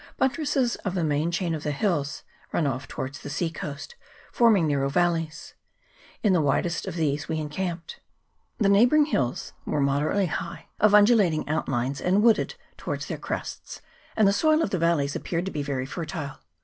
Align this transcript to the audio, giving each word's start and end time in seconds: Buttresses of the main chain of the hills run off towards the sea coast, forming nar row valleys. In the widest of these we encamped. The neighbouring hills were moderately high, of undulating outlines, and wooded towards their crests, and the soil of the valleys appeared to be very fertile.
Buttresses 0.17 0.77
of 0.77 0.95
the 0.95 1.03
main 1.03 1.29
chain 1.29 1.53
of 1.53 1.61
the 1.61 1.69
hills 1.69 2.23
run 2.51 2.65
off 2.65 2.87
towards 2.87 3.19
the 3.19 3.29
sea 3.29 3.51
coast, 3.51 3.93
forming 4.31 4.65
nar 4.67 4.79
row 4.79 4.89
valleys. 4.89 5.53
In 6.23 6.33
the 6.33 6.41
widest 6.41 6.87
of 6.87 6.95
these 6.95 7.27
we 7.29 7.37
encamped. 7.37 7.99
The 8.57 8.67
neighbouring 8.67 9.05
hills 9.05 9.53
were 9.63 9.79
moderately 9.79 10.25
high, 10.25 10.69
of 10.79 10.95
undulating 10.95 11.47
outlines, 11.47 12.01
and 12.01 12.23
wooded 12.23 12.55
towards 12.77 13.05
their 13.05 13.19
crests, 13.19 13.79
and 14.17 14.27
the 14.27 14.33
soil 14.33 14.63
of 14.63 14.71
the 14.71 14.79
valleys 14.79 15.15
appeared 15.15 15.45
to 15.45 15.51
be 15.51 15.61
very 15.61 15.85
fertile. 15.85 16.39